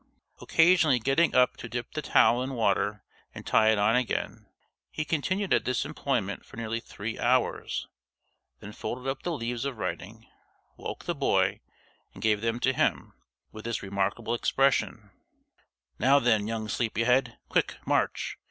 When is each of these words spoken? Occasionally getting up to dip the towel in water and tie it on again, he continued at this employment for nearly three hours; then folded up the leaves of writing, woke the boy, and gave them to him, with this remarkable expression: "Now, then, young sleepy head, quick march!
Occasionally 0.41 0.97
getting 0.97 1.35
up 1.35 1.55
to 1.57 1.69
dip 1.69 1.91
the 1.93 2.01
towel 2.01 2.41
in 2.41 2.55
water 2.55 3.03
and 3.35 3.45
tie 3.45 3.69
it 3.69 3.77
on 3.77 3.95
again, 3.95 4.47
he 4.89 5.05
continued 5.05 5.53
at 5.53 5.63
this 5.63 5.85
employment 5.85 6.43
for 6.43 6.57
nearly 6.57 6.79
three 6.79 7.19
hours; 7.19 7.87
then 8.61 8.71
folded 8.71 9.07
up 9.07 9.21
the 9.21 9.31
leaves 9.31 9.63
of 9.63 9.77
writing, 9.77 10.25
woke 10.75 11.05
the 11.05 11.13
boy, 11.13 11.59
and 12.15 12.23
gave 12.23 12.41
them 12.41 12.59
to 12.61 12.73
him, 12.73 13.13
with 13.51 13.63
this 13.63 13.83
remarkable 13.83 14.33
expression: 14.33 15.11
"Now, 15.99 16.17
then, 16.17 16.47
young 16.47 16.67
sleepy 16.67 17.03
head, 17.03 17.37
quick 17.49 17.77
march! 17.85 18.39